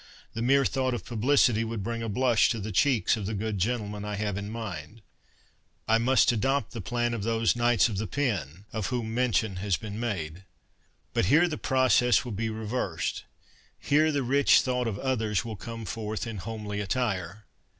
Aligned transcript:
The 0.33 0.41
mere 0.41 0.65
thought 0.65 0.95
of 0.95 1.05
publicity 1.05 1.63
would 1.63 1.83
bring 1.83 2.01
a 2.01 2.09
blush 2.09 2.49
to 2.49 2.59
the 2.59 2.71
cheeks 2.71 3.15
of 3.17 3.27
the 3.27 3.35
good 3.35 3.59
gentlemen 3.59 4.03
I 4.03 4.15
have 4.15 4.35
in 4.35 4.49
mind. 4.49 5.03
I 5.87 5.99
must 5.99 6.31
adopt 6.31 6.71
the 6.71 6.81
plan 6.81 7.13
of 7.13 7.21
those' 7.21 7.55
Knights 7.55 7.87
of 7.87 7.99
the 7.99 8.07
Pen' 8.07 8.65
of 8.73 8.87
whom 8.87 9.13
mention 9.13 9.57
has 9.57 9.77
been 9.77 9.99
made. 9.99 10.43
But 11.13 11.25
here 11.25 11.47
the 11.47 11.59
process 11.59 12.25
will 12.25 12.31
be 12.31 12.49
reversed. 12.49 13.25
Here 13.77 14.11
the 14.11 14.23
rich 14.23 14.61
thought 14.61 14.87
of 14.87 14.97
others 14.97 15.45
will 15.45 15.55
come 15.55 15.85
forth 15.85 16.25
in 16.25 16.37
homely 16.37 16.79
attire. 16.79 17.45